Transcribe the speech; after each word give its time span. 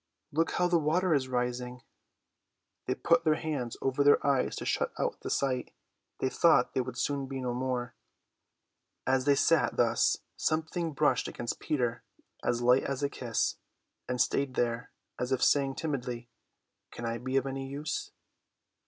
"Look 0.31 0.53
how 0.53 0.67
the 0.67 0.79
water 0.79 1.13
is 1.13 1.27
rising." 1.27 1.83
They 2.87 2.95
put 2.95 3.23
their 3.23 3.35
hands 3.35 3.77
over 3.83 4.03
their 4.03 4.25
eyes 4.25 4.55
to 4.55 4.65
shut 4.65 4.91
out 4.97 5.19
the 5.21 5.29
sight. 5.29 5.75
They 6.17 6.27
thought 6.27 6.73
they 6.73 6.81
would 6.81 6.97
soon 6.97 7.27
be 7.27 7.39
no 7.39 7.53
more. 7.53 7.93
As 9.05 9.25
they 9.25 9.35
sat 9.35 9.77
thus 9.77 10.17
something 10.35 10.93
brushed 10.93 11.27
against 11.27 11.59
Peter 11.59 12.01
as 12.43 12.63
light 12.63 12.81
as 12.85 13.03
a 13.03 13.09
kiss, 13.09 13.57
and 14.09 14.19
stayed 14.19 14.55
there, 14.55 14.89
as 15.19 15.31
if 15.31 15.43
saying 15.43 15.75
timidly, 15.75 16.31
"Can 16.89 17.05
I 17.05 17.19
be 17.19 17.37
of 17.37 17.45
any 17.45 17.67
use?" 17.67 18.09